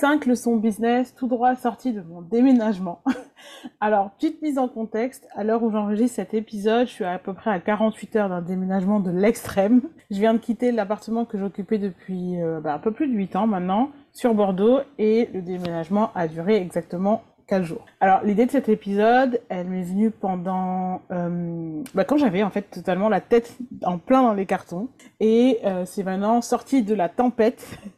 Cinq 0.00 0.26
leçons 0.26 0.54
business 0.54 1.12
tout 1.16 1.26
droit 1.26 1.56
sorties 1.56 1.92
de 1.92 2.02
mon 2.02 2.22
déménagement. 2.22 3.02
Alors, 3.80 4.12
petite 4.12 4.40
mise 4.42 4.56
en 4.56 4.68
contexte, 4.68 5.26
à 5.34 5.42
l'heure 5.42 5.64
où 5.64 5.72
j'enregistre 5.72 6.14
cet 6.14 6.34
épisode, 6.34 6.86
je 6.86 6.92
suis 6.92 7.04
à 7.04 7.18
peu 7.18 7.34
près 7.34 7.50
à 7.50 7.58
48 7.58 8.14
heures 8.14 8.28
d'un 8.28 8.40
déménagement 8.40 9.00
de 9.00 9.10
l'extrême. 9.10 9.82
Je 10.12 10.20
viens 10.20 10.34
de 10.34 10.38
quitter 10.38 10.70
l'appartement 10.70 11.24
que 11.24 11.36
j'occupais 11.36 11.78
depuis 11.78 12.40
euh, 12.40 12.60
bah, 12.60 12.74
un 12.74 12.78
peu 12.78 12.92
plus 12.92 13.08
de 13.08 13.12
8 13.12 13.34
ans 13.34 13.46
maintenant, 13.48 13.90
sur 14.12 14.34
Bordeaux, 14.34 14.78
et 14.98 15.30
le 15.34 15.42
déménagement 15.42 16.12
a 16.14 16.28
duré 16.28 16.58
exactement 16.58 17.24
jours. 17.62 17.84
Alors 18.00 18.22
l'idée 18.22 18.46
de 18.46 18.50
cet 18.50 18.68
épisode, 18.68 19.40
elle 19.48 19.68
m'est 19.68 19.82
venue 19.82 20.10
pendant 20.10 21.00
euh, 21.10 21.82
bah, 21.94 22.04
quand 22.04 22.18
j'avais 22.18 22.42
en 22.42 22.50
fait 22.50 22.62
totalement 22.62 23.08
la 23.08 23.20
tête 23.20 23.56
en 23.84 23.98
plein 23.98 24.22
dans 24.22 24.34
les 24.34 24.46
cartons 24.46 24.88
et 25.20 25.58
euh, 25.64 25.84
c'est 25.86 26.02
maintenant 26.02 26.42
sorti 26.42 26.82
de 26.82 26.94
la 26.94 27.08
tempête 27.08 27.78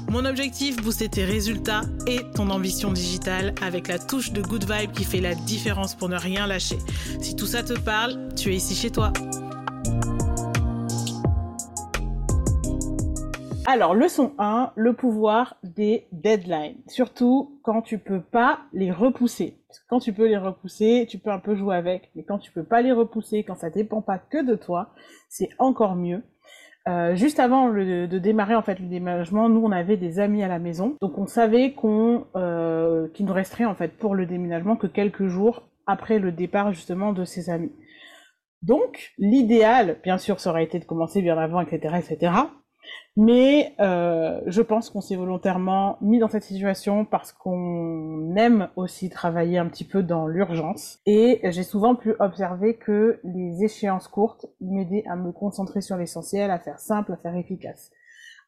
Mon 0.11 0.25
objectif, 0.25 0.75
booster 0.83 1.07
tes 1.07 1.23
résultats 1.23 1.83
et 2.05 2.19
ton 2.35 2.49
ambition 2.49 2.91
digitale 2.91 3.55
avec 3.61 3.87
la 3.87 3.97
touche 3.97 4.33
de 4.33 4.41
good 4.41 4.69
vibe 4.69 4.91
qui 4.91 5.05
fait 5.05 5.21
la 5.21 5.35
différence 5.35 5.95
pour 5.95 6.09
ne 6.09 6.17
rien 6.17 6.47
lâcher. 6.47 6.77
Si 7.21 7.33
tout 7.33 7.45
ça 7.45 7.63
te 7.63 7.79
parle, 7.79 8.27
tu 8.35 8.51
es 8.51 8.55
ici 8.55 8.75
chez 8.75 8.89
toi. 8.91 9.13
Alors, 13.65 13.95
leçon 13.95 14.33
1, 14.37 14.73
le 14.75 14.91
pouvoir 14.91 15.55
des 15.63 16.07
deadlines. 16.11 16.75
Surtout 16.87 17.61
quand 17.63 17.81
tu 17.81 17.97
peux 17.97 18.19
pas 18.19 18.59
les 18.73 18.91
repousser. 18.91 19.59
Quand 19.87 19.99
tu 19.99 20.11
peux 20.11 20.27
les 20.27 20.37
repousser, 20.37 21.07
tu 21.09 21.19
peux 21.19 21.31
un 21.31 21.39
peu 21.39 21.55
jouer 21.55 21.77
avec. 21.77 22.11
Mais 22.15 22.23
quand 22.23 22.37
tu 22.37 22.51
peux 22.51 22.65
pas 22.65 22.81
les 22.81 22.91
repousser, 22.91 23.45
quand 23.45 23.55
ça 23.55 23.69
dépend 23.69 24.01
pas 24.01 24.17
que 24.17 24.45
de 24.45 24.55
toi, 24.55 24.89
c'est 25.29 25.51
encore 25.57 25.95
mieux. 25.95 26.21
Euh, 26.87 27.15
juste 27.15 27.39
avant 27.39 27.69
de 27.69 28.17
démarrer 28.17 28.55
en 28.55 28.63
fait 28.63 28.79
le 28.79 28.87
déménagement, 28.87 29.49
nous 29.49 29.61
on 29.63 29.71
avait 29.71 29.97
des 29.97 30.19
amis 30.19 30.41
à 30.41 30.47
la 30.47 30.57
maison, 30.57 30.97
donc 30.99 31.17
on 31.19 31.27
savait 31.27 31.73
qu'on 31.73 32.25
euh, 32.35 33.07
qu'il 33.09 33.27
nous 33.27 33.33
resterait 33.33 33.65
en 33.65 33.75
fait 33.75 33.89
pour 33.89 34.15
le 34.15 34.25
déménagement 34.25 34.75
que 34.75 34.87
quelques 34.87 35.27
jours 35.27 35.69
après 35.85 36.17
le 36.17 36.31
départ 36.31 36.73
justement 36.73 37.13
de 37.13 37.23
ces 37.23 37.51
amis. 37.51 37.71
Donc 38.63 39.13
l'idéal, 39.19 39.97
bien 40.03 40.17
sûr, 40.17 40.39
ça 40.39 40.49
aurait 40.49 40.63
été 40.63 40.79
de 40.79 40.85
commencer 40.85 41.21
bien 41.21 41.37
avant, 41.37 41.61
etc., 41.61 41.95
etc. 41.99 42.33
Mais 43.17 43.75
euh, 43.79 44.39
je 44.47 44.61
pense 44.61 44.89
qu'on 44.89 45.01
s'est 45.01 45.15
volontairement 45.15 45.97
mis 46.01 46.19
dans 46.19 46.29
cette 46.29 46.43
situation 46.43 47.03
parce 47.03 47.33
qu'on 47.33 48.35
aime 48.37 48.69
aussi 48.75 49.09
travailler 49.09 49.57
un 49.57 49.67
petit 49.67 49.83
peu 49.83 50.01
dans 50.01 50.27
l'urgence. 50.27 50.99
Et 51.05 51.41
j'ai 51.51 51.63
souvent 51.63 51.95
pu 51.95 52.15
observer 52.19 52.77
que 52.77 53.19
les 53.23 53.63
échéances 53.63 54.07
courtes 54.07 54.45
m'aidaient 54.61 55.03
à 55.09 55.15
me 55.15 55.31
concentrer 55.31 55.81
sur 55.81 55.97
l'essentiel, 55.97 56.51
à 56.51 56.59
faire 56.59 56.79
simple, 56.79 57.13
à 57.13 57.17
faire 57.17 57.35
efficace. 57.35 57.91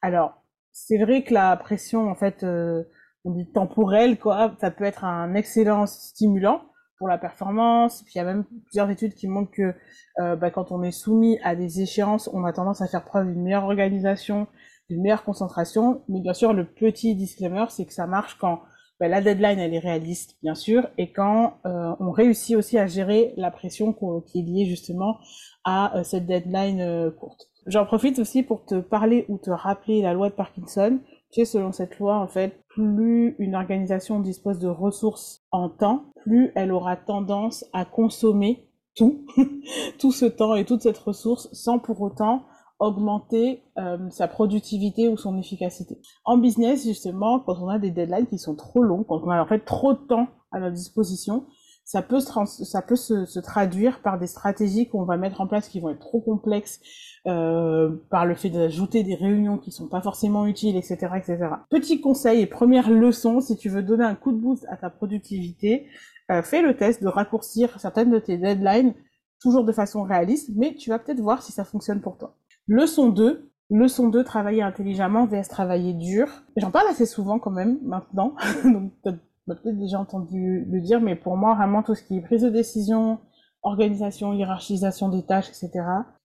Alors, 0.02 0.42
c'est 0.72 0.98
vrai 0.98 1.24
que 1.24 1.34
la 1.34 1.56
pression, 1.58 2.10
en 2.10 2.16
fait, 2.16 2.44
euh, 2.44 2.84
on 3.26 3.32
dit 3.32 3.52
temporelle, 3.52 4.18
quoi, 4.18 4.56
ça 4.60 4.72
peut 4.72 4.86
être 4.86 5.04
un 5.04 5.36
excellent 5.36 5.86
stimulant 5.86 6.62
pour 6.98 7.08
la 7.08 7.18
performance. 7.18 8.04
Puis 8.04 8.14
il 8.16 8.18
y 8.18 8.22
a 8.22 8.26
même 8.26 8.46
plusieurs 8.66 8.90
études 8.90 9.14
qui 9.14 9.28
montrent 9.28 9.52
que 9.52 9.74
euh, 10.20 10.36
bah, 10.36 10.52
quand 10.52 10.72
on 10.72 10.84
est 10.84 10.92
soumis 10.92 11.40
à 11.44 11.56
des 11.56 11.82
échéances, 11.82 12.30
on 12.34 12.46
a 12.46 12.54
tendance 12.54 12.82
à 12.82 12.88
faire 12.88 13.04
preuve 13.04 13.28
d'une 13.28 13.42
meilleure 13.42 13.66
organisation, 13.66 14.48
d'une 14.90 15.02
meilleure 15.02 15.24
concentration. 15.24 16.04
Mais 16.08 16.22
bien 16.22 16.34
sûr, 16.34 16.54
le 16.54 16.66
petit 16.66 17.16
disclaimer, 17.16 17.66
c'est 17.70 17.86
que 17.86 17.94
ça 17.94 18.08
marche 18.08 18.38
quand 18.40 18.62
bah, 19.00 19.08
la 19.08 19.22
deadline 19.22 19.60
elle 19.60 19.74
est 19.74 19.80
réaliste, 19.80 20.38
bien 20.44 20.56
sûr, 20.56 20.88
et 20.98 21.12
quand 21.12 21.58
euh, 21.66 21.96
on 22.00 22.12
réussit 22.12 22.56
aussi 22.56 22.78
à 22.78 22.88
gérer 22.88 23.34
la 23.38 23.52
pression 23.52 23.94
qui 24.26 24.40
est 24.40 24.44
liée 24.44 24.66
justement 24.66 25.18
à 25.64 25.98
euh, 25.98 26.04
cette 26.04 26.26
deadline 26.26 27.12
courte. 27.20 27.50
J'en 27.66 27.86
profite 27.86 28.20
aussi 28.20 28.44
pour 28.44 28.66
te 28.66 28.76
parler 28.76 29.26
ou 29.30 29.38
te 29.38 29.50
rappeler 29.50 30.02
la 30.02 30.14
loi 30.14 30.30
de 30.30 30.36
Parkinson. 30.36 31.00
Selon 31.36 31.72
cette 31.72 31.98
loi, 32.00 32.20
en 32.20 32.28
fait, 32.28 32.64
plus 32.70 33.36
une 33.40 33.56
organisation 33.56 34.20
dispose 34.20 34.60
de 34.60 34.68
ressources 34.68 35.44
en 35.52 35.70
temps, 35.70 36.06
plus 36.24 36.52
elle 36.56 36.72
aura 36.72 36.96
tendance 36.96 37.66
à 37.74 37.86
consommer 37.86 38.70
tout, 38.96 39.26
tout 40.00 40.12
ce 40.12 40.26
temps 40.26 40.56
et 40.56 40.66
toute 40.66 40.84
cette 40.84 40.98
ressource 40.98 41.50
sans 41.52 41.80
pour 41.80 42.02
autant 42.02 42.44
augmenter 42.80 43.64
euh, 43.78 43.98
sa 44.10 44.28
productivité 44.28 45.08
ou 45.08 45.18
son 45.18 45.38
efficacité. 45.38 46.00
En 46.26 46.38
business, 46.38 46.84
justement, 46.84 47.40
quand 47.40 47.56
on 47.62 47.70
a 47.70 47.80
des 47.80 47.92
deadlines 47.92 48.28
qui 48.28 48.38
sont 48.38 48.56
trop 48.56 48.84
longs, 48.84 49.04
quand 49.04 49.22
on 49.24 49.30
a 49.30 49.42
en 49.42 49.48
fait 49.48 49.64
trop 49.66 49.94
de 49.94 50.06
temps 50.08 50.28
à 50.52 50.60
notre 50.60 50.76
disposition, 50.76 51.46
ça 51.86 52.02
peut, 52.02 52.20
se, 52.20 52.64
ça 52.66 52.82
peut 52.82 52.96
se, 52.96 53.40
traduire 53.40 54.02
par 54.02 54.18
des 54.18 54.28
stratégies 54.28 54.88
qu'on 54.88 55.04
va 55.04 55.18
mettre 55.18 55.42
en 55.42 55.48
place 55.48 55.68
qui 55.68 55.80
vont 55.80 55.90
être 55.90 56.00
trop 56.00 56.22
complexes, 56.22 56.80
euh, 57.28 57.90
par 58.10 58.26
le 58.26 58.36
fait 58.36 58.50
d'ajouter 58.50 59.04
des 59.04 59.16
réunions 59.16 59.58
qui 59.58 59.72
sont 59.72 59.88
pas 59.88 60.02
forcément 60.02 60.46
utiles, 60.46 60.78
etc., 60.78 60.98
etc. 61.18 61.50
Petit 61.70 62.02
conseil 62.02 62.42
et 62.42 62.48
première 62.48 62.90
leçon, 62.90 63.42
si 63.42 63.58
tu 63.58 63.70
veux 63.70 63.84
donner 63.84 64.06
un 64.06 64.16
coup 64.16 64.32
de 64.32 64.38
boost 64.38 64.66
à 64.70 64.78
ta 64.78 64.90
productivité, 64.90 65.88
euh, 66.32 66.42
fais 66.42 66.62
le 66.62 66.76
test 66.76 67.04
de 67.04 67.08
raccourcir 67.08 67.80
certaines 67.80 68.12
de 68.12 68.20
tes 68.20 68.38
deadlines, 68.38 68.94
toujours 69.42 69.66
de 69.66 69.72
façon 69.74 70.04
réaliste, 70.04 70.52
mais 70.56 70.76
tu 70.76 70.90
vas 70.90 71.00
peut-être 71.00 71.20
voir 71.20 71.44
si 71.44 71.52
ça 71.52 71.66
fonctionne 71.66 72.02
pour 72.02 72.18
toi. 72.18 72.38
Leçon 72.68 73.10
2, 73.10 73.52
Leçon 73.70 74.10
2, 74.10 74.24
travailler 74.24 74.62
intelligemment 74.62 75.26
vs 75.26 75.48
travailler 75.50 75.94
dur. 75.94 76.28
J'en 76.58 76.72
parle 76.72 76.88
assez 76.88 77.06
souvent 77.06 77.40
quand 77.40 77.52
même 77.52 77.80
maintenant, 77.84 78.36
peut-être 79.48 79.78
déjà 79.78 80.00
entendu 80.00 80.66
le 80.70 80.82
dire, 80.82 81.02
mais 81.02 81.16
pour 81.16 81.38
moi, 81.38 81.56
vraiment, 81.56 81.84
tout 81.84 81.96
ce 81.96 82.04
qui 82.04 82.18
est 82.18 82.22
prise 82.22 82.44
de 82.44 82.50
décision, 82.50 83.20
organisation, 83.64 84.34
hiérarchisation 84.34 85.10
des 85.10 85.24
tâches, 85.24 85.50
etc., 85.50 85.72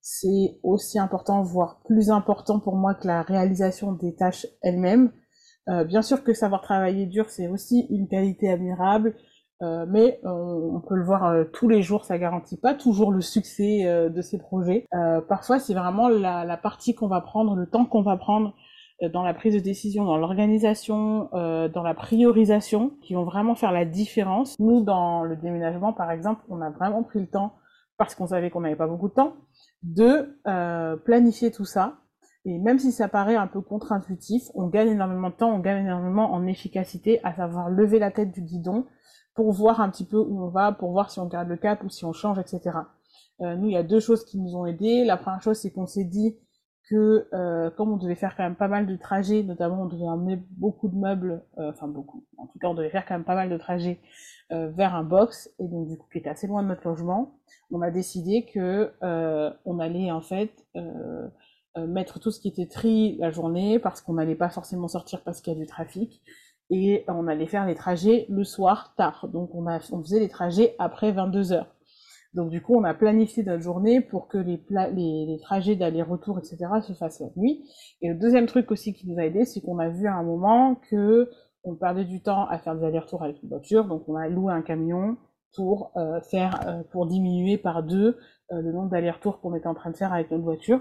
c'est 0.00 0.58
aussi 0.62 0.98
important, 0.98 1.42
voire 1.42 1.80
plus 1.84 2.10
important 2.10 2.60
pour 2.60 2.76
moi 2.76 2.94
que 2.94 3.06
la 3.06 3.22
réalisation 3.22 3.92
des 3.92 4.14
tâches 4.14 4.46
elles-mêmes. 4.62 5.12
Euh, 5.68 5.84
bien 5.84 6.02
sûr 6.02 6.24
que 6.24 6.32
savoir 6.32 6.62
travailler 6.62 7.06
dur, 7.06 7.28
c'est 7.28 7.48
aussi 7.48 7.86
une 7.90 8.08
qualité 8.08 8.50
admirable, 8.50 9.14
euh, 9.62 9.86
mais 9.88 10.20
euh, 10.24 10.30
on 10.30 10.80
peut 10.80 10.94
le 10.94 11.04
voir 11.04 11.24
euh, 11.26 11.44
tous 11.52 11.68
les 11.68 11.82
jours, 11.82 12.04
ça 12.04 12.16
garantit 12.18 12.56
pas 12.56 12.74
toujours 12.74 13.12
le 13.12 13.20
succès 13.20 13.86
euh, 13.86 14.08
de 14.08 14.22
ces 14.22 14.38
projets. 14.38 14.86
parfois, 15.28 15.58
c'est 15.58 15.74
vraiment 15.74 16.08
la, 16.08 16.44
la 16.44 16.56
partie 16.56 16.94
qu'on 16.94 17.08
va 17.08 17.20
prendre, 17.20 17.54
le 17.54 17.66
temps 17.68 17.84
qu'on 17.84 18.02
va 18.02 18.16
prendre 18.16 18.48
euh, 18.48 18.52
dans 19.02 19.22
la 19.22 19.32
prise 19.32 19.54
de 19.54 19.60
décision, 19.60 20.04
dans 20.04 20.16
l'organisation, 20.16 21.28
euh, 21.34 21.68
dans 21.68 21.82
la 21.82 21.94
priorisation, 21.94 22.92
qui 23.00 23.14
vont 23.14 23.24
vraiment 23.24 23.54
faire 23.54 23.70
la 23.70 23.84
différence. 23.84 24.58
Nous, 24.58 24.82
dans 24.82 25.22
le 25.22 25.36
déménagement, 25.36 25.92
par 25.92 26.10
exemple, 26.10 26.42
on 26.48 26.60
a 26.60 26.70
vraiment 26.70 27.04
pris 27.04 27.20
le 27.20 27.28
temps, 27.28 27.52
parce 27.96 28.14
qu'on 28.14 28.26
savait 28.26 28.50
qu'on 28.50 28.60
n'avait 28.60 28.76
pas 28.76 28.88
beaucoup 28.88 29.08
de 29.08 29.14
temps, 29.14 29.34
de 29.82 30.36
euh, 30.46 30.96
planifier 30.96 31.50
tout 31.50 31.64
ça. 31.64 31.98
Et 32.44 32.58
même 32.58 32.78
si 32.78 32.92
ça 32.92 33.08
paraît 33.08 33.36
un 33.36 33.46
peu 33.46 33.60
contre-intuitif, 33.60 34.44
on 34.54 34.68
gagne 34.68 34.88
énormément 34.88 35.30
de 35.30 35.34
temps, 35.34 35.50
on 35.50 35.58
gagne 35.58 35.84
énormément 35.84 36.32
en 36.32 36.46
efficacité, 36.46 37.20
à 37.24 37.34
savoir 37.34 37.68
lever 37.68 37.98
la 37.98 38.10
tête 38.10 38.32
du 38.32 38.42
guidon 38.42 38.86
pour 39.34 39.52
voir 39.52 39.80
un 39.80 39.90
petit 39.90 40.06
peu 40.06 40.16
où 40.16 40.42
on 40.42 40.48
va, 40.48 40.72
pour 40.72 40.90
voir 40.90 41.10
si 41.10 41.20
on 41.20 41.26
garde 41.26 41.48
le 41.48 41.56
cap 41.56 41.84
ou 41.84 41.88
si 41.88 42.04
on 42.04 42.12
change, 42.12 42.38
etc. 42.38 42.78
Euh, 43.40 43.54
nous, 43.54 43.68
il 43.68 43.74
y 43.74 43.76
a 43.76 43.84
deux 43.84 44.00
choses 44.00 44.24
qui 44.24 44.38
nous 44.38 44.56
ont 44.56 44.66
aidés. 44.66 45.04
La 45.04 45.16
première 45.16 45.42
chose, 45.42 45.58
c'est 45.58 45.70
qu'on 45.70 45.86
s'est 45.86 46.04
dit, 46.04 46.36
que 46.88 47.28
euh, 47.32 47.70
comme 47.70 47.92
on 47.92 47.96
devait 47.96 48.14
faire 48.14 48.36
quand 48.36 48.42
même 48.42 48.56
pas 48.56 48.68
mal 48.68 48.86
de 48.86 48.96
trajets, 48.96 49.42
notamment 49.42 49.82
on 49.82 49.86
devait 49.86 50.08
emmener 50.08 50.42
beaucoup 50.56 50.88
de 50.88 50.96
meubles, 50.96 51.42
euh, 51.58 51.70
enfin 51.70 51.88
beaucoup, 51.88 52.24
en 52.36 52.46
tout 52.46 52.58
cas 52.58 52.68
on 52.68 52.74
devait 52.74 52.90
faire 52.90 53.04
quand 53.06 53.14
même 53.14 53.24
pas 53.24 53.34
mal 53.34 53.50
de 53.50 53.56
trajets 53.56 54.00
euh, 54.52 54.68
vers 54.70 54.94
un 54.94 55.04
box, 55.04 55.50
et 55.58 55.68
donc 55.68 55.88
du 55.88 55.98
coup 55.98 56.06
qui 56.10 56.18
était 56.18 56.30
assez 56.30 56.46
loin 56.46 56.62
de 56.62 56.68
notre 56.68 56.86
logement, 56.86 57.38
on 57.70 57.82
a 57.82 57.90
décidé 57.90 58.46
que 58.46 58.92
on 59.64 59.78
allait 59.78 60.10
en 60.10 60.22
fait 60.22 60.66
mettre 61.76 62.18
tout 62.18 62.30
ce 62.30 62.40
qui 62.40 62.48
était 62.48 62.66
tri 62.66 63.16
la 63.18 63.30
journée, 63.30 63.78
parce 63.78 64.00
qu'on 64.00 64.14
n'allait 64.14 64.34
pas 64.34 64.48
forcément 64.48 64.88
sortir 64.88 65.22
parce 65.22 65.40
qu'il 65.40 65.52
y 65.52 65.56
a 65.56 65.58
du 65.58 65.66
trafic, 65.66 66.22
et 66.70 67.04
on 67.08 67.26
allait 67.28 67.46
faire 67.46 67.66
les 67.66 67.74
trajets 67.74 68.26
le 68.28 68.44
soir 68.44 68.94
tard, 68.96 69.28
donc 69.32 69.54
on, 69.54 69.66
a, 69.66 69.78
on 69.92 70.02
faisait 70.02 70.20
les 70.20 70.28
trajets 70.28 70.74
après 70.78 71.12
22 71.12 71.52
heures. 71.52 71.74
Donc 72.34 72.50
du 72.50 72.60
coup, 72.60 72.76
on 72.76 72.84
a 72.84 72.94
planifié 72.94 73.42
notre 73.42 73.62
journée 73.62 74.00
pour 74.00 74.28
que 74.28 74.38
les, 74.38 75.38
trajets 75.42 75.76
d'aller-retour, 75.76 76.38
etc., 76.38 76.58
se 76.82 76.92
fassent 76.92 77.20
la 77.20 77.28
nuit. 77.36 77.64
Et 78.02 78.08
le 78.08 78.14
deuxième 78.14 78.46
truc 78.46 78.70
aussi 78.70 78.92
qui 78.92 79.08
nous 79.08 79.18
a 79.18 79.24
aidé, 79.24 79.44
c'est 79.44 79.60
qu'on 79.60 79.78
a 79.78 79.88
vu 79.88 80.06
à 80.06 80.14
un 80.14 80.22
moment 80.22 80.76
que 80.90 81.30
on 81.64 81.74
perdait 81.74 82.04
du 82.04 82.22
temps 82.22 82.46
à 82.46 82.58
faire 82.58 82.76
des 82.76 82.84
allers-retours 82.84 83.22
avec 83.22 83.42
une 83.42 83.48
voiture, 83.48 83.84
donc 83.84 84.08
on 84.08 84.14
a 84.14 84.28
loué 84.28 84.52
un 84.52 84.62
camion 84.62 85.16
pour 85.54 85.92
euh, 85.96 86.20
faire, 86.20 86.60
euh, 86.66 86.82
pour 86.92 87.06
diminuer 87.06 87.58
par 87.58 87.82
deux 87.82 88.18
euh, 88.52 88.62
le 88.62 88.72
nombre 88.72 88.90
d'allers-retours 88.90 89.40
qu'on 89.40 89.54
était 89.54 89.66
en 89.66 89.74
train 89.74 89.90
de 89.90 89.96
faire 89.96 90.12
avec 90.12 90.30
notre 90.30 90.44
voiture. 90.44 90.80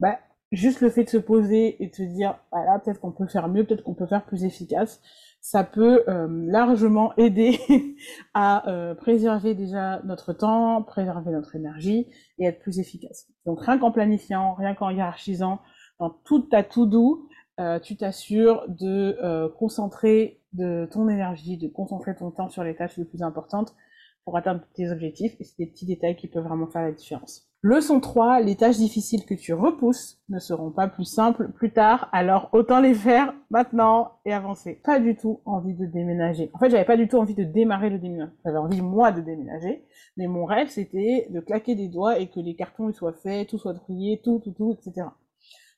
Bah, 0.00 0.18
juste 0.52 0.80
le 0.80 0.90
fait 0.90 1.04
de 1.04 1.10
se 1.10 1.16
poser 1.16 1.82
et 1.82 1.88
de 1.88 1.94
se 1.94 2.02
dire, 2.02 2.38
bah 2.52 2.64
là, 2.64 2.78
peut-être 2.78 3.00
qu'on 3.00 3.12
peut 3.12 3.26
faire 3.26 3.48
mieux, 3.48 3.64
peut-être 3.64 3.82
qu'on 3.82 3.94
peut 3.94 4.06
faire 4.06 4.24
plus 4.24 4.44
efficace, 4.44 5.00
ça 5.40 5.62
peut 5.62 6.02
euh, 6.08 6.26
largement 6.28 7.14
aider 7.16 7.58
à 8.34 8.68
euh, 8.68 8.94
préserver 8.94 9.54
déjà 9.54 10.00
notre 10.04 10.32
temps, 10.32 10.82
préserver 10.82 11.30
notre 11.30 11.54
énergie 11.54 12.08
et 12.38 12.46
être 12.46 12.60
plus 12.60 12.78
efficace. 12.78 13.28
Donc 13.44 13.60
rien 13.60 13.78
qu'en 13.78 13.92
planifiant, 13.92 14.54
rien 14.54 14.74
qu'en 14.74 14.90
hiérarchisant, 14.90 15.60
dans 16.00 16.10
toute 16.24 16.50
ta 16.50 16.62
tout 16.62 16.86
doux, 16.86 17.28
euh, 17.60 17.78
tu 17.78 17.96
t'assures 17.96 18.64
de 18.68 19.48
concentrer 19.58 20.42
de 20.52 20.88
ton 20.90 21.08
énergie, 21.08 21.56
de 21.56 21.68
concentrer 21.68 22.14
ton 22.16 22.30
temps 22.30 22.48
sur 22.48 22.64
les 22.64 22.74
tâches 22.74 22.96
les 22.96 23.04
plus 23.04 23.22
importantes 23.22 23.74
pour 24.24 24.36
atteindre 24.36 24.62
tes 24.74 24.90
objectifs. 24.90 25.36
Et 25.38 25.44
c'est 25.44 25.58
des 25.58 25.66
petits 25.66 25.86
détails 25.86 26.16
qui 26.16 26.28
peuvent 26.28 26.44
vraiment 26.44 26.66
faire 26.66 26.82
la 26.82 26.92
différence. 26.92 27.48
Leçon 27.68 27.98
3, 27.98 28.42
les 28.42 28.54
tâches 28.54 28.76
difficiles 28.76 29.26
que 29.26 29.34
tu 29.34 29.52
repousses 29.52 30.20
ne 30.28 30.38
seront 30.38 30.70
pas 30.70 30.86
plus 30.86 31.04
simples 31.04 31.50
plus 31.50 31.72
tard, 31.72 32.08
alors 32.12 32.48
autant 32.52 32.80
les 32.80 32.94
faire 32.94 33.34
maintenant 33.50 34.12
et 34.24 34.32
avancer. 34.32 34.80
Pas 34.84 35.00
du 35.00 35.16
tout 35.16 35.40
envie 35.44 35.74
de 35.74 35.84
déménager. 35.84 36.48
En 36.54 36.60
fait, 36.60 36.70
j'avais 36.70 36.84
pas 36.84 36.96
du 36.96 37.08
tout 37.08 37.16
envie 37.16 37.34
de 37.34 37.42
démarrer 37.42 37.90
le 37.90 37.98
déménagement. 37.98 38.36
J'avais 38.44 38.58
envie, 38.58 38.80
moi, 38.82 39.10
de 39.10 39.20
déménager. 39.20 39.84
Mais 40.16 40.28
mon 40.28 40.44
rêve, 40.44 40.68
c'était 40.68 41.26
de 41.28 41.40
claquer 41.40 41.74
des 41.74 41.88
doigts 41.88 42.20
et 42.20 42.28
que 42.28 42.38
les 42.38 42.54
cartons 42.54 42.92
soient 42.92 43.14
faits, 43.14 43.48
tout 43.48 43.58
soit 43.58 43.74
trié, 43.74 44.20
tout, 44.22 44.40
tout, 44.44 44.52
tout, 44.52 44.78
etc. 44.78 45.08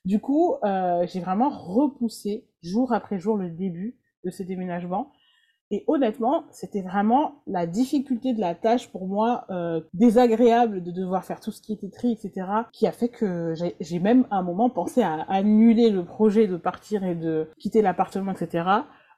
Du 0.04 0.20
coup, 0.20 0.56
euh, 0.64 1.06
j'ai 1.06 1.20
vraiment 1.20 1.48
repoussé 1.48 2.44
jour 2.60 2.92
après 2.92 3.18
jour 3.18 3.38
le 3.38 3.48
début 3.48 3.96
de 4.26 4.30
ce 4.30 4.42
déménagement 4.42 5.10
et 5.70 5.84
honnêtement, 5.86 6.44
c'était 6.50 6.80
vraiment 6.80 7.42
la 7.46 7.66
difficulté 7.66 8.32
de 8.32 8.40
la 8.40 8.54
tâche 8.54 8.88
pour 8.88 9.06
moi, 9.06 9.44
euh, 9.50 9.82
désagréable 9.92 10.82
de 10.82 10.90
devoir 10.90 11.24
faire 11.24 11.40
tout 11.40 11.50
ce 11.50 11.60
qui 11.60 11.74
était 11.74 11.90
tri, 11.90 12.12
etc., 12.12 12.46
qui 12.72 12.86
a 12.86 12.92
fait 12.92 13.10
que 13.10 13.52
j'ai 13.78 13.98
même 13.98 14.26
à 14.30 14.38
un 14.38 14.42
moment 14.42 14.70
pensé 14.70 15.02
à 15.02 15.26
annuler 15.28 15.90
le 15.90 16.04
projet 16.04 16.46
de 16.46 16.56
partir 16.56 17.04
et 17.04 17.14
de 17.14 17.50
quitter 17.58 17.82
l'appartement, 17.82 18.32
etc. 18.32 18.66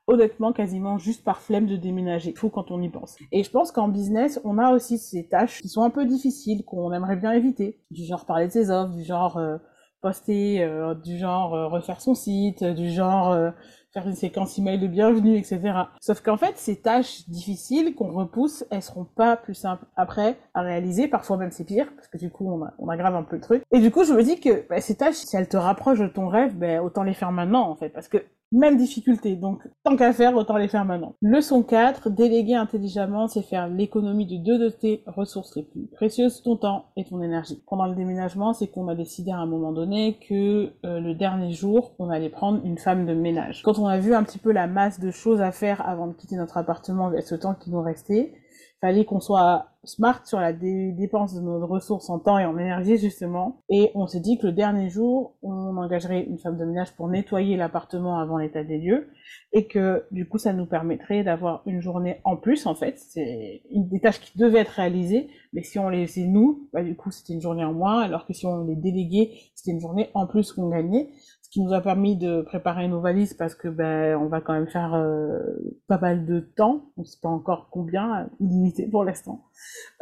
Honnêtement, 0.08 0.52
quasiment 0.52 0.98
juste 0.98 1.22
par 1.22 1.40
flemme 1.40 1.66
de 1.66 1.76
déménager. 1.76 2.34
Fou 2.34 2.48
quand 2.48 2.72
on 2.72 2.82
y 2.82 2.88
pense. 2.88 3.16
Et 3.30 3.44
je 3.44 3.50
pense 3.50 3.70
qu'en 3.70 3.86
business, 3.86 4.40
on 4.42 4.58
a 4.58 4.72
aussi 4.72 4.98
ces 4.98 5.28
tâches 5.28 5.62
qui 5.62 5.68
sont 5.68 5.82
un 5.82 5.90
peu 5.90 6.04
difficiles, 6.04 6.64
qu'on 6.64 6.92
aimerait 6.92 7.16
bien 7.16 7.30
éviter. 7.30 7.80
Du 7.92 8.04
genre 8.04 8.26
parler 8.26 8.48
de 8.48 8.52
ses 8.52 8.72
offres, 8.72 8.92
du 8.96 9.04
genre 9.04 9.36
euh, 9.36 9.58
poster, 10.02 10.64
euh, 10.64 10.96
du 10.96 11.16
genre 11.16 11.52
refaire 11.70 12.00
son 12.00 12.16
site, 12.16 12.64
du 12.64 12.90
genre 12.90 13.52
faire 13.92 14.06
une 14.06 14.14
séquence 14.14 14.58
email 14.58 14.78
de 14.78 14.86
bienvenue, 14.86 15.36
etc. 15.36 15.60
Sauf 16.00 16.20
qu'en 16.20 16.36
fait, 16.36 16.56
ces 16.56 16.80
tâches 16.80 17.28
difficiles 17.28 17.94
qu'on 17.94 18.10
repousse, 18.10 18.64
elles 18.70 18.82
seront 18.82 19.04
pas 19.04 19.36
plus 19.36 19.54
simples 19.54 19.84
après 19.96 20.38
à 20.54 20.62
réaliser. 20.62 21.08
Parfois 21.08 21.36
même 21.36 21.50
c'est 21.50 21.64
pire, 21.64 21.92
parce 21.96 22.08
que 22.08 22.18
du 22.18 22.30
coup 22.30 22.50
on, 22.78 22.88
aggrave 22.88 23.14
un 23.14 23.22
peu 23.22 23.36
le 23.36 23.42
truc. 23.42 23.62
Et 23.72 23.80
du 23.80 23.90
coup, 23.90 24.04
je 24.04 24.12
me 24.12 24.22
dis 24.22 24.40
que 24.40 24.66
bah, 24.68 24.80
ces 24.80 24.96
tâches, 24.96 25.16
si 25.16 25.36
elles 25.36 25.48
te 25.48 25.56
rapprochent 25.56 26.00
de 26.00 26.06
ton 26.06 26.28
rêve, 26.28 26.56
bah, 26.56 26.82
autant 26.82 27.02
les 27.02 27.14
faire 27.14 27.32
maintenant 27.32 27.68
en 27.68 27.76
fait, 27.76 27.90
parce 27.90 28.08
que 28.08 28.18
même 28.52 28.76
difficulté, 28.76 29.36
donc 29.36 29.62
tant 29.84 29.96
qu'à 29.96 30.12
faire, 30.12 30.34
autant 30.34 30.56
les 30.56 30.68
faire 30.68 30.84
maintenant. 30.84 31.14
Leçon 31.22 31.62
4, 31.62 32.10
déléguer 32.10 32.54
intelligemment, 32.54 33.28
c'est 33.28 33.42
faire 33.42 33.68
l'économie 33.68 34.26
de 34.26 34.36
deux 34.36 34.58
de 34.58 34.68
tes 34.68 35.02
ressources 35.06 35.54
les 35.56 35.62
plus 35.62 35.86
précieuses, 35.86 36.42
ton 36.42 36.56
temps 36.56 36.86
et 36.96 37.04
ton 37.04 37.22
énergie. 37.22 37.62
Pendant 37.68 37.86
le 37.86 37.94
déménagement, 37.94 38.52
c'est 38.52 38.66
qu'on 38.66 38.88
a 38.88 38.94
décidé 38.94 39.30
à 39.30 39.38
un 39.38 39.46
moment 39.46 39.72
donné 39.72 40.18
que 40.28 40.72
euh, 40.84 41.00
le 41.00 41.14
dernier 41.14 41.52
jour, 41.52 41.92
on 41.98 42.10
allait 42.10 42.28
prendre 42.28 42.60
une 42.64 42.78
femme 42.78 43.06
de 43.06 43.14
ménage. 43.14 43.62
Quand 43.62 43.78
on 43.78 43.86
a 43.86 43.98
vu 43.98 44.14
un 44.14 44.24
petit 44.24 44.38
peu 44.38 44.52
la 44.52 44.66
masse 44.66 45.00
de 45.00 45.10
choses 45.10 45.40
à 45.40 45.52
faire 45.52 45.86
avant 45.88 46.08
de 46.08 46.12
quitter 46.12 46.36
notre 46.36 46.56
appartement 46.56 47.12
et 47.12 47.22
ce 47.22 47.34
temps 47.34 47.54
qui 47.54 47.70
nous 47.70 47.82
restait, 47.82 48.34
fallait 48.80 49.04
qu'on 49.04 49.20
soit 49.20 49.66
smart 49.84 50.26
sur 50.26 50.40
la 50.40 50.52
dépense 50.52 51.34
de 51.34 51.40
nos 51.40 51.66
ressources 51.66 52.10
en 52.10 52.18
temps 52.18 52.38
et 52.38 52.44
en 52.44 52.58
énergie 52.58 52.98
justement. 52.98 53.62
Et 53.68 53.90
on 53.94 54.06
s'est 54.06 54.20
dit 54.20 54.38
que 54.38 54.46
le 54.46 54.52
dernier 54.52 54.90
jour, 54.90 55.36
on 55.42 55.76
engagerait 55.76 56.22
une 56.24 56.38
femme 56.38 56.58
de 56.58 56.64
ménage 56.64 56.94
pour 56.96 57.08
nettoyer 57.08 57.56
l'appartement 57.56 58.18
avant 58.18 58.36
l'état 58.36 58.64
des 58.64 58.78
lieux 58.78 59.08
et 59.52 59.66
que 59.66 60.04
du 60.10 60.28
coup 60.28 60.38
ça 60.38 60.52
nous 60.52 60.66
permettrait 60.66 61.24
d'avoir 61.24 61.62
une 61.66 61.80
journée 61.80 62.20
en 62.24 62.36
plus 62.36 62.66
en 62.66 62.74
fait. 62.74 62.98
C'est 62.98 63.62
des 63.70 64.00
tâches 64.00 64.20
qui 64.20 64.38
devaient 64.38 64.60
être 64.60 64.68
réalisées, 64.68 65.28
mais 65.52 65.62
si 65.62 65.78
on 65.78 65.88
les 65.88 66.06
faisait 66.06 66.26
nous, 66.26 66.68
bah, 66.72 66.82
du 66.82 66.94
coup 66.94 67.10
c'était 67.10 67.32
une 67.32 67.40
journée 67.40 67.64
en 67.64 67.72
moins, 67.72 68.00
alors 68.00 68.26
que 68.26 68.32
si 68.32 68.46
on 68.46 68.64
les 68.64 68.76
déléguait, 68.76 69.30
c'était 69.54 69.72
une 69.72 69.80
journée 69.80 70.10
en 70.14 70.26
plus 70.26 70.52
qu'on 70.52 70.68
gagnait 70.68 71.10
qui 71.50 71.60
nous 71.60 71.72
a 71.72 71.80
permis 71.80 72.16
de 72.16 72.42
préparer 72.42 72.86
nos 72.86 73.00
valises 73.00 73.34
parce 73.34 73.56
que 73.56 73.66
ben 73.66 74.16
on 74.16 74.26
va 74.26 74.40
quand 74.40 74.52
même 74.52 74.68
faire 74.68 74.94
euh, 74.94 75.40
pas 75.88 75.98
mal 75.98 76.24
de 76.24 76.38
temps, 76.40 76.84
on 76.96 77.04
sait 77.04 77.18
pas 77.20 77.28
encore 77.28 77.68
combien, 77.70 78.30
limité 78.38 78.86
pour 78.86 79.04
l'instant, 79.04 79.42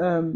euh, 0.00 0.30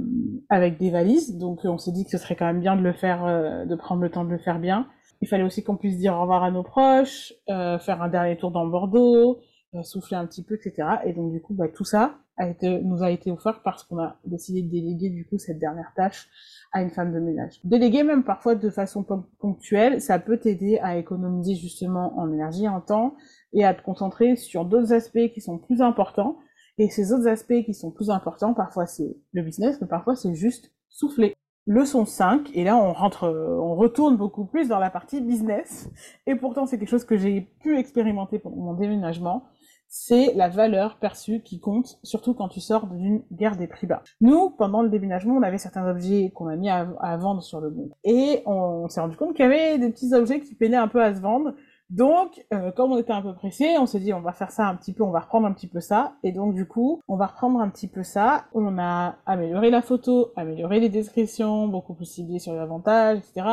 avec 0.49 0.79
des 0.79 0.91
valises. 0.91 1.37
Donc 1.37 1.61
on 1.65 1.77
s'est 1.77 1.93
dit 1.93 2.05
que 2.05 2.11
ce 2.11 2.19
serait 2.19 2.35
quand 2.35 2.47
même 2.47 2.61
bien 2.61 2.77
de 2.77 2.83
le 2.83 2.95
faire, 2.95 3.27
euh, 3.27 3.67
de 3.67 3.75
prendre 3.75 4.01
le 4.01 4.11
temps 4.11 4.25
de 4.25 4.31
le 4.31 4.39
faire 4.39 4.59
bien. 4.59 4.89
Il 5.21 5.29
fallait 5.29 5.45
aussi 5.45 5.63
qu'on 5.63 5.77
puisse 5.77 5.99
dire 5.99 6.15
au 6.15 6.23
revoir 6.23 6.43
à 6.43 6.51
nos 6.51 6.65
proches, 6.65 7.33
faire 7.47 8.03
un 8.03 8.09
dernier 8.09 8.37
tour 8.37 8.51
dans 8.51 8.67
Bordeaux, 8.67 9.39
souffler 9.83 10.17
un 10.17 10.27
petit 10.27 10.43
peu, 10.43 10.55
etc. 10.55 10.89
Et 11.05 11.13
donc 11.13 11.33
du 11.33 11.41
coup, 11.41 11.55
bah, 11.55 11.69
tout 11.69 11.85
ça 11.85 12.19
a 12.37 12.49
été, 12.49 12.81
nous 12.83 13.03
a 13.03 13.11
été 13.11 13.31
offert 13.31 13.63
parce 13.63 13.85
qu'on 13.85 13.99
a 13.99 14.17
décidé 14.25 14.63
de 14.63 14.71
déléguer 14.71 15.11
du 15.11 15.27
coup 15.27 15.39
cette 15.39 15.59
dernière 15.59 15.93
tâche 15.97 16.29
à 16.73 16.83
une 16.83 16.91
femme 16.91 17.13
de 17.13 17.21
ménage. 17.21 17.61
Déléguer 17.65 18.03
même 18.03 18.25
parfois 18.25 18.55
de 18.55 18.71
façon 18.71 19.05
ponctuelle, 19.39 20.01
ça 20.01 20.19
peut 20.19 20.39
t'aider 20.39 20.79
à 20.83 20.97
économiser 20.97 21.55
justement 21.55 22.19
en 22.19 22.33
énergie, 22.33 22.69
en 22.69 22.81
temps, 22.81 23.15
et 23.53 23.65
à 23.65 23.75
te 23.75 23.83
concentrer 23.83 24.37
sur 24.37 24.65
d'autres 24.65 24.93
aspects 24.93 25.33
qui 25.33 25.41
sont 25.41 25.59
plus 25.59 25.83
importants. 25.83 26.37
Et 26.79 26.89
ces 26.89 27.13
autres 27.13 27.29
aspects 27.29 27.63
qui 27.65 27.75
sont 27.75 27.91
plus 27.91 28.11
importants, 28.11 28.55
parfois 28.55 28.87
c'est 28.87 29.17
le 29.33 29.43
business, 29.43 29.79
mais 29.81 29.87
parfois 29.87 30.17
c'est 30.17 30.35
juste 30.35 30.73
souffler. 30.89 31.35
Leçon 31.67 32.07
5, 32.07 32.51
et 32.55 32.65
là 32.65 32.77
on 32.77 32.93
rentre, 32.93 33.29
on 33.29 33.77
retourne 33.77 34.17
beaucoup 34.17 34.47
plus 34.47 34.69
dans 34.69 34.81
la 34.81 34.91
partie 34.91 35.21
business, 35.21 35.89
et 36.27 36.35
pourtant 36.35 36.67
c'est 36.67 36.77
quelque 36.77 36.89
chose 36.89 37.05
que 37.05 37.17
j'ai 37.17 37.43
pu 37.61 37.79
expérimenter 37.79 38.41
pendant 38.41 38.57
mon 38.57 38.75
déménagement, 38.75 39.45
c'est 39.95 40.33
la 40.37 40.49
valeur 40.49 40.97
perçue 40.97 41.43
qui 41.43 41.61
compte, 41.61 41.99
surtout 42.03 42.33
quand 42.33 42.49
tu 42.49 42.61
sors 42.61 42.87
d'une 42.87 43.23
guerre 43.31 43.59
des 43.59 43.67
prix 43.67 43.87
bas. 43.87 44.03
Nous, 44.23 44.49
pendant 44.49 44.81
le 44.81 44.89
déménagement, 44.89 45.35
on 45.35 45.43
avait 45.43 45.59
certains 45.59 45.87
objets 45.87 46.33
qu'on 46.35 46.47
a 46.47 46.57
mis 46.57 46.71
à, 46.71 46.87
vendre 47.19 47.43
sur 47.43 47.61
le 47.61 47.69
bon. 47.69 47.91
Et 48.03 48.43
on, 48.47 48.89
s'est 48.89 49.03
rendu 49.03 49.19
compte 49.19 49.35
qu'il 49.35 49.45
y 49.45 49.47
avait 49.47 49.77
des 49.77 49.91
petits 49.91 50.15
objets 50.15 50.41
qui 50.41 50.55
peinaient 50.55 50.79
un 50.79 50.89
peu 50.89 51.03
à 51.03 51.15
se 51.15 51.21
vendre. 51.21 51.53
Donc, 51.91 52.43
euh, 52.55 52.73
comme 52.73 52.91
on 52.91 52.97
était 52.97 53.13
un 53.13 53.21
peu 53.21 53.35
pressé, 53.35 53.77
on 53.79 53.85
s'est 53.85 54.01
dit 54.01 54.15
on 54.15 54.23
va 54.23 54.33
faire 54.33 54.51
ça 54.51 54.67
un 54.67 54.77
petit 54.77 54.95
peu, 54.95 55.03
on 55.03 55.11
va 55.11 55.21
reprendre 55.21 55.47
un 55.47 55.53
petit 55.53 55.69
peu 55.69 55.81
ça. 55.81 56.15
Et 56.23 56.33
donc 56.33 56.55
du 56.55 56.67
coup, 56.67 57.03
on 57.07 57.17
va 57.17 57.27
reprendre 57.27 57.61
un 57.61 57.69
petit 57.69 57.87
peu 57.87 58.03
ça. 58.03 58.47
On 58.55 58.79
a 58.79 59.17
amélioré 59.27 59.69
la 59.69 59.83
photo, 59.83 60.33
amélioré 60.37 60.81
les 60.81 60.89
descriptions, 60.89 61.69
beaucoup 61.69 61.93
plus 61.93 62.07
ciblé 62.07 62.39
sur 62.39 62.55
les 62.55 62.61
avantages, 62.61 63.19
etc. 63.19 63.47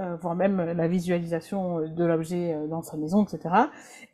Euh, 0.00 0.16
voire 0.16 0.34
même 0.34 0.60
la 0.60 0.88
visualisation 0.88 1.78
euh, 1.78 1.86
de 1.86 2.04
l'objet 2.04 2.52
euh, 2.52 2.66
dans 2.66 2.82
sa 2.82 2.96
maison, 2.96 3.22
etc. 3.22 3.54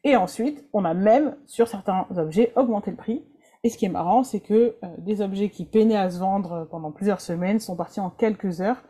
Et 0.04 0.14
ensuite, 0.14 0.62
on 0.74 0.84
a 0.84 0.92
même, 0.92 1.36
sur 1.46 1.68
certains 1.68 2.06
objets, 2.18 2.52
augmenté 2.54 2.90
le 2.90 2.98
prix. 2.98 3.24
Et 3.64 3.70
ce 3.70 3.78
qui 3.78 3.86
est 3.86 3.90
marrant, 3.90 4.22
c'est 4.22 4.40
que 4.40 4.76
des 4.98 5.22
objets 5.22 5.48
qui 5.48 5.64
peinaient 5.64 5.96
à 5.96 6.10
se 6.10 6.18
vendre 6.18 6.66
pendant 6.70 6.92
plusieurs 6.92 7.22
semaines 7.22 7.60
sont 7.60 7.76
partis 7.76 8.00
en 8.00 8.08
quelques 8.08 8.62
heures, 8.62 8.82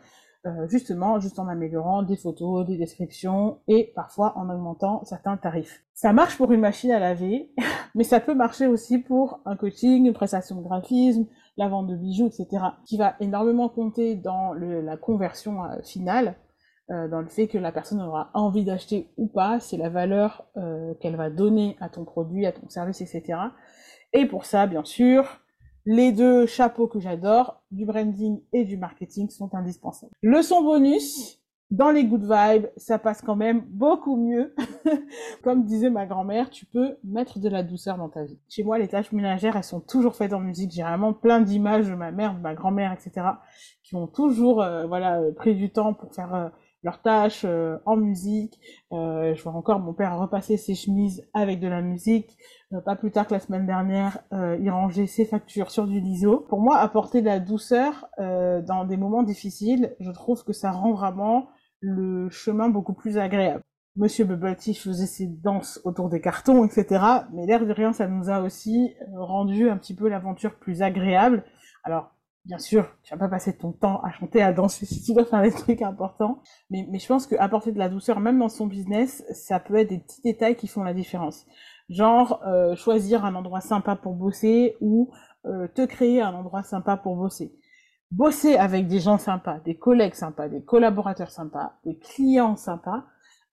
justement, 0.69 1.19
juste 1.19 1.39
en 1.39 1.49
améliorant 1.49 2.03
des 2.03 2.15
photos, 2.15 2.65
des 2.65 2.77
descriptions 2.77 3.59
et 3.67 3.91
parfois 3.95 4.31
en 4.37 4.49
augmentant 4.49 5.03
certains 5.03 5.35
tarifs. 5.35 5.83
Ça 5.93 6.13
marche 6.13 6.37
pour 6.37 6.53
une 6.53 6.61
machine 6.61 6.91
à 6.91 6.99
laver, 6.99 7.51
mais 7.95 8.05
ça 8.05 8.21
peut 8.21 8.33
marcher 8.33 8.65
aussi 8.65 8.97
pour 8.97 9.41
un 9.43 9.57
coaching, 9.57 10.05
une 10.05 10.13
prestation 10.13 10.55
de 10.55 10.63
graphisme, 10.63 11.27
la 11.57 11.67
vente 11.67 11.87
de 11.87 11.97
bijoux, 11.97 12.27
etc., 12.27 12.63
qui 12.85 12.95
va 12.95 13.15
énormément 13.19 13.67
compter 13.67 14.15
dans 14.15 14.53
la 14.53 14.95
conversion 14.95 15.63
finale 15.83 16.37
euh, 16.91 17.07
dans 17.07 17.21
le 17.21 17.27
fait 17.27 17.47
que 17.47 17.57
la 17.57 17.71
personne 17.71 18.01
aura 18.01 18.31
envie 18.33 18.65
d'acheter 18.65 19.07
ou 19.15 19.27
pas, 19.27 19.59
c'est 19.61 19.77
la 19.77 19.89
valeur 19.89 20.45
euh, 20.57 20.93
qu'elle 20.95 21.15
va 21.15 21.29
donner 21.29 21.77
à 21.79 21.87
ton 21.87 22.03
produit, 22.03 22.45
à 22.45 22.51
ton 22.51 22.67
service, 22.69 22.99
etc. 23.01 23.39
Et 24.11 24.25
pour 24.25 24.43
ça, 24.45 24.67
bien 24.67 24.83
sûr, 24.83 25.39
les 25.85 26.11
deux 26.11 26.45
chapeaux 26.45 26.87
que 26.87 26.99
j'adore, 26.99 27.61
du 27.71 27.85
branding 27.85 28.41
et 28.51 28.65
du 28.65 28.75
marketing, 28.75 29.29
sont 29.29 29.55
indispensables. 29.55 30.11
Leçon 30.21 30.63
bonus, 30.63 31.41
dans 31.69 31.91
les 31.91 32.03
good 32.03 32.23
vibes, 32.23 32.67
ça 32.75 32.99
passe 32.99 33.21
quand 33.21 33.37
même 33.37 33.61
beaucoup 33.69 34.17
mieux. 34.17 34.53
Comme 35.43 35.63
disait 35.63 35.89
ma 35.89 36.05
grand-mère, 36.05 36.49
tu 36.49 36.65
peux 36.65 36.97
mettre 37.05 37.39
de 37.39 37.47
la 37.47 37.63
douceur 37.63 37.97
dans 37.97 38.09
ta 38.09 38.25
vie. 38.25 38.37
Chez 38.49 38.63
moi, 38.63 38.77
les 38.77 38.89
tâches 38.89 39.13
ménagères, 39.13 39.55
elles 39.55 39.63
sont 39.63 39.79
toujours 39.79 40.15
faites 40.15 40.33
en 40.33 40.41
musique. 40.41 40.71
J'ai 40.71 40.83
vraiment 40.83 41.13
plein 41.13 41.39
d'images 41.39 41.87
de 41.87 41.95
ma 41.95 42.11
mère, 42.11 42.35
de 42.35 42.41
ma 42.41 42.53
grand-mère, 42.53 42.91
etc., 42.91 43.25
qui 43.81 43.95
ont 43.95 44.07
toujours, 44.07 44.61
euh, 44.61 44.85
voilà, 44.87 45.21
pris 45.37 45.55
du 45.55 45.71
temps 45.71 45.93
pour 45.93 46.13
faire 46.13 46.51
leurs 46.83 47.01
tâches 47.01 47.45
euh, 47.45 47.77
en 47.85 47.95
musique. 47.95 48.59
Euh, 48.91 49.33
je 49.35 49.43
vois 49.43 49.53
encore 49.53 49.79
mon 49.79 49.93
père 49.93 50.17
repasser 50.17 50.57
ses 50.57 50.75
chemises 50.75 51.27
avec 51.33 51.59
de 51.59 51.67
la 51.67 51.81
musique. 51.81 52.37
Euh, 52.73 52.81
pas 52.81 52.95
plus 52.95 53.11
tard 53.11 53.27
que 53.27 53.33
la 53.33 53.39
semaine 53.39 53.65
dernière, 53.65 54.19
il 54.31 54.69
rangeait 54.69 55.07
ses 55.07 55.25
factures 55.25 55.71
sur 55.71 55.87
du 55.87 55.99
liso. 55.99 56.45
Pour 56.49 56.61
moi, 56.61 56.77
apporter 56.77 57.21
de 57.21 57.27
la 57.27 57.39
douceur 57.39 58.07
dans 58.17 58.85
des 58.85 58.97
moments 58.97 59.23
difficiles, 59.23 59.95
je 59.99 60.11
trouve 60.11 60.43
que 60.43 60.53
ça 60.53 60.71
rend 60.71 60.93
vraiment 60.93 61.49
le 61.81 62.29
chemin 62.29 62.69
beaucoup 62.69 62.93
plus 62.93 63.17
agréable. 63.17 63.61
Monsieur 63.97 64.23
Bubble 64.23 64.55
faisait 64.55 65.05
ses 65.05 65.27
danses 65.27 65.81
autour 65.83 66.07
des 66.07 66.21
cartons, 66.21 66.63
etc. 66.63 67.03
Mais 67.33 67.45
l'air 67.45 67.65
de 67.65 67.73
rien, 67.73 67.91
ça 67.91 68.07
nous 68.07 68.29
a 68.29 68.41
aussi 68.41 68.93
rendu 69.13 69.69
un 69.69 69.77
petit 69.77 69.95
peu 69.95 70.07
l'aventure 70.07 70.55
plus 70.55 70.81
agréable. 70.81 71.43
Alors, 71.83 72.13
bien 72.45 72.57
sûr, 72.57 72.89
tu 73.03 73.13
vas 73.13 73.19
pas 73.19 73.27
passer 73.27 73.55
ton 73.55 73.71
temps 73.71 74.01
à 74.01 74.11
chanter, 74.11 74.41
à 74.41 74.51
danser 74.53 74.85
si 74.85 75.01
tu 75.01 75.13
dois 75.13 75.25
faire 75.25 75.41
des 75.41 75.51
trucs 75.51 75.81
importants. 75.81 76.41
Mais, 76.69 76.87
je 76.97 77.07
pense 77.07 77.27
qu'apporter 77.27 77.71
de 77.71 77.79
la 77.79 77.89
douceur, 77.89 78.19
même 78.19 78.39
dans 78.39 78.49
son 78.49 78.67
business, 78.67 79.23
ça 79.31 79.59
peut 79.59 79.75
être 79.75 79.89
des 79.89 79.99
petits 79.99 80.21
détails 80.21 80.55
qui 80.55 80.67
font 80.67 80.83
la 80.83 80.93
différence. 80.93 81.45
Genre 81.89 82.41
euh, 82.45 82.75
choisir 82.75 83.25
un 83.25 83.35
endroit 83.35 83.61
sympa 83.61 83.95
pour 83.95 84.15
bosser 84.15 84.77
ou 84.81 85.11
euh, 85.45 85.67
te 85.67 85.85
créer 85.85 86.21
un 86.21 86.33
endroit 86.33 86.63
sympa 86.63 86.97
pour 86.97 87.15
bosser. 87.15 87.53
Bosser 88.11 88.55
avec 88.55 88.87
des 88.87 88.99
gens 88.99 89.17
sympas, 89.17 89.59
des 89.59 89.75
collègues 89.75 90.15
sympas, 90.15 90.49
des 90.49 90.63
collaborateurs 90.63 91.31
sympas, 91.31 91.73
des 91.85 91.97
clients 91.97 92.55
sympas. 92.55 93.05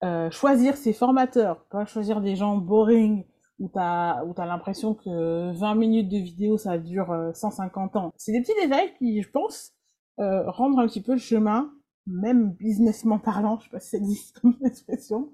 Euh, 0.04 0.30
choisir 0.30 0.76
ses 0.76 0.92
formateurs, 0.92 1.64
pas 1.70 1.84
choisir 1.84 2.20
des 2.20 2.36
gens 2.36 2.56
boring 2.56 3.24
où 3.58 3.68
t'as 3.68 4.24
où 4.24 4.32
t'as 4.34 4.46
l'impression 4.46 4.94
que 4.94 5.52
20 5.52 5.74
minutes 5.74 6.08
de 6.08 6.18
vidéo 6.18 6.58
ça 6.58 6.78
dure 6.78 7.32
150 7.34 7.96
ans. 7.96 8.12
C'est 8.16 8.32
des 8.32 8.40
petits 8.40 8.54
détails 8.62 8.94
qui, 8.98 9.22
je 9.22 9.30
pense, 9.30 9.72
euh, 10.20 10.50
rendre 10.50 10.80
un 10.80 10.86
petit 10.88 11.00
peu 11.00 11.12
le 11.12 11.18
chemin, 11.18 11.72
même 12.06 12.50
businessment 12.50 13.18
parlant, 13.20 13.58
je 13.60 13.64
sais 13.64 13.70
pas 13.70 13.80
si 13.80 13.90
ça 13.90 13.96
existe 13.98 14.40
comme 14.40 14.56
expression, 14.64 15.30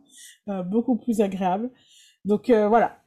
euh, 0.49 0.63
beaucoup 0.63 0.97
plus 0.97 1.23
agréable. 1.23 1.71
Donc 2.27 2.51
euh, 2.51 2.69
voilà, 2.69 2.99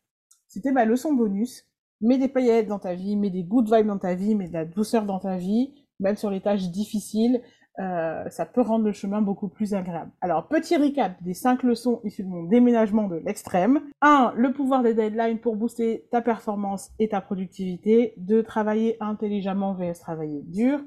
c'était 0.48 0.72
ma 0.72 0.86
leçon 0.86 1.14
bonus. 1.14 1.66
Mets 2.02 2.18
des 2.18 2.28
paillettes 2.28 2.68
dans 2.68 2.80
ta 2.80 2.96
vie, 2.96 3.16
mets 3.16 3.30
des 3.30 3.44
good 3.44 3.72
vibes 3.72 3.88
dans 3.88 3.98
ta 4.00 4.16
vie, 4.16 4.34
mets 4.36 4.48
de 4.48 4.54
la 4.54 4.66
douceur 4.66 5.06
dans 5.06 5.20
ta 5.20 5.38
vie, 5.38 5.74
même 6.00 6.16
sur 6.16 6.32
les 6.32 6.42
tâches 6.42 6.70
difficiles, 6.70 7.42
euh, 7.80 8.28
ça 8.30 8.46
peut 8.46 8.62
rendre 8.62 8.86
le 8.86 8.92
chemin 8.92 9.22
beaucoup 9.22 9.50
plus 9.50 9.74
agréable. 9.76 10.12
Alors, 10.22 10.48
petit 10.48 10.78
recap 10.78 11.22
des 11.22 11.36
cinq 11.36 11.62
leçons 11.64 12.02
issues 12.04 12.24
de 12.24 12.30
mon 12.30 12.44
déménagement 12.44 13.08
de 13.08 13.18
l'extrême. 13.18 13.82
1. 14.02 14.34
Le 14.36 14.52
pouvoir 14.52 14.82
des 14.82 14.96
deadlines 14.96 15.40
pour 15.40 15.56
booster 15.56 16.08
ta 16.12 16.22
performance 16.22 16.90
et 16.98 17.10
ta 17.10 17.22
productivité. 17.22 18.14
2. 18.18 18.42
Travailler 18.44 18.98
intelligemment 19.00 19.74
vs 19.74 20.00
travailler 20.00 20.42
dur. 20.48 20.80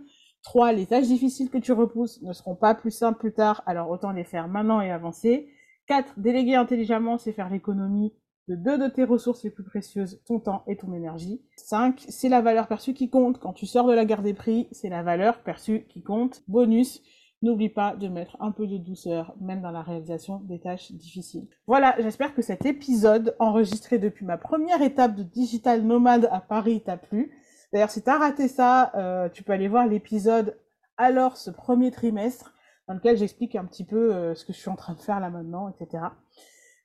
3. 0.42 0.72
Les 0.72 0.86
tâches 0.86 1.06
difficiles 1.06 1.50
que 1.50 1.58
tu 1.58 1.72
repousses 1.72 2.20
ne 2.22 2.32
seront 2.32 2.56
pas 2.56 2.74
plus 2.74 2.90
simples 2.90 3.18
plus 3.18 3.32
tard, 3.32 3.62
alors 3.66 3.90
autant 3.90 4.10
les 4.10 4.24
faire 4.24 4.48
maintenant 4.48 4.80
et 4.80 4.90
avancer. 4.90 5.48
4. 5.86 6.14
Déléguer 6.18 6.56
intelligemment, 6.56 7.18
c'est 7.18 7.32
faire 7.32 7.50
l'économie 7.50 8.14
de 8.48 8.54
deux 8.56 8.78
de 8.78 8.88
tes 8.88 9.04
ressources 9.04 9.44
les 9.44 9.50
plus 9.50 9.64
précieuses, 9.64 10.20
ton 10.26 10.40
temps 10.40 10.64
et 10.66 10.76
ton 10.76 10.92
énergie. 10.92 11.42
5. 11.56 12.04
C'est 12.08 12.28
la 12.28 12.40
valeur 12.40 12.66
perçue 12.66 12.94
qui 12.94 13.10
compte. 13.10 13.38
Quand 13.38 13.52
tu 13.52 13.66
sors 13.66 13.86
de 13.86 13.92
la 13.92 14.04
garde 14.04 14.24
des 14.24 14.34
prix, 14.34 14.68
c'est 14.72 14.88
la 14.88 15.02
valeur 15.02 15.42
perçue 15.42 15.86
qui 15.88 16.02
compte. 16.02 16.42
Bonus, 16.48 17.02
n'oublie 17.42 17.68
pas 17.68 17.96
de 17.96 18.08
mettre 18.08 18.36
un 18.40 18.52
peu 18.52 18.66
de 18.66 18.76
douceur, 18.76 19.34
même 19.40 19.62
dans 19.62 19.70
la 19.70 19.82
réalisation 19.82 20.40
des 20.40 20.60
tâches 20.60 20.92
difficiles. 20.92 21.48
Voilà, 21.66 21.94
j'espère 21.98 22.34
que 22.34 22.42
cet 22.42 22.66
épisode, 22.66 23.34
enregistré 23.38 23.98
depuis 23.98 24.26
ma 24.26 24.36
première 24.36 24.82
étape 24.82 25.14
de 25.14 25.22
digital 25.22 25.82
nomade 25.82 26.28
à 26.30 26.40
Paris, 26.40 26.82
t'a 26.84 26.96
plu. 26.96 27.32
D'ailleurs, 27.72 27.90
si 27.90 28.02
t'as 28.02 28.18
raté 28.18 28.48
ça, 28.48 28.92
euh, 28.94 29.28
tu 29.28 29.42
peux 29.42 29.52
aller 29.52 29.68
voir 29.68 29.86
l'épisode 29.86 30.58
alors 30.96 31.36
ce 31.36 31.50
premier 31.50 31.90
trimestre, 31.90 32.52
dans 32.86 32.94
lequel 32.94 33.16
j'explique 33.16 33.56
un 33.56 33.64
petit 33.64 33.84
peu 33.84 34.14
euh, 34.14 34.34
ce 34.34 34.44
que 34.44 34.52
je 34.52 34.58
suis 34.58 34.68
en 34.68 34.76
train 34.76 34.94
de 34.94 35.00
faire 35.00 35.20
là 35.20 35.30
maintenant, 35.30 35.68
etc. 35.70 36.04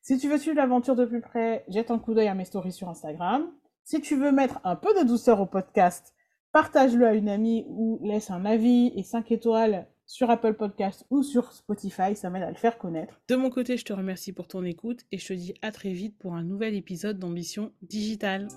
Si 0.08 0.20
tu 0.20 0.30
veux 0.30 0.38
suivre 0.38 0.58
l'aventure 0.58 0.96
de 0.96 1.04
plus 1.04 1.20
près, 1.20 1.66
jette 1.68 1.90
un 1.90 1.98
coup 1.98 2.14
d'œil 2.14 2.28
à 2.28 2.36
mes 2.36 2.46
stories 2.46 2.72
sur 2.72 2.90
Instagram. 2.90 3.52
Si 3.84 4.02
tu 4.02 4.16
veux 4.16 4.32
mettre 4.32 4.60
un 4.64 4.76
peu 4.76 4.94
de 4.94 5.04
douceur 5.04 5.42
au 5.42 5.48
podcast, 5.48 6.14
partage-le 6.52 7.08
à 7.08 7.16
une 7.16 7.28
amie 7.28 7.66
ou 7.70 8.00
laisse 8.04 8.30
un 8.30 8.46
avis 8.46 8.94
et 8.96 9.02
5 9.02 9.32
étoiles 9.32 9.88
sur 10.06 10.30
Apple 10.30 10.54
Podcast 10.54 11.08
ou 11.10 11.24
sur 11.24 11.52
Spotify, 11.54 12.16
ça 12.16 12.30
m'aide 12.30 12.44
à 12.44 12.52
le 12.52 12.56
faire 12.56 12.78
connaître. 12.78 13.20
De 13.28 13.36
mon 13.36 13.50
côté, 13.50 13.78
je 13.78 13.86
te 13.86 13.94
remercie 13.94 14.32
pour 14.32 14.48
ton 14.48 14.64
écoute 14.64 15.00
et 15.12 15.18
je 15.18 15.28
te 15.28 15.34
dis 15.34 15.56
à 15.64 15.72
très 15.72 15.94
vite 15.94 16.20
pour 16.20 16.36
un 16.36 16.44
nouvel 16.44 16.76
épisode 16.76 17.18
d'Ambition 17.18 17.72
Digitale. 17.82 18.48